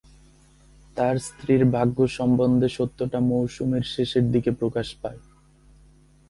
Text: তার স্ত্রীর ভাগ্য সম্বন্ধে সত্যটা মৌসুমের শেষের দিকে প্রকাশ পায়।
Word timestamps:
তার 0.97 1.15
স্ত্রীর 1.17 1.63
ভাগ্য 1.65 1.97
সম্বন্ধে 2.07 2.67
সত্যটা 2.69 3.19
মৌসুমের 3.19 3.83
শেষের 3.83 4.25
দিকে 4.31 4.51
প্রকাশ 4.51 4.87
পায়। 5.01 5.19